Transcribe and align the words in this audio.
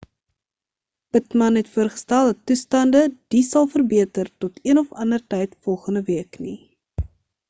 pittman 1.15 1.55
het 1.59 1.67
voorgestel 1.73 2.23
dat 2.29 2.39
toestande 2.45 3.03
die 3.35 3.43
sal 3.49 3.67
verbeter 3.73 4.27
tot 4.45 4.59
een 4.71 4.79
of 4.85 4.91
ander 5.03 5.21
tyd 5.35 5.57
volgende 5.67 6.03
week 6.13 6.39
nie 6.47 6.57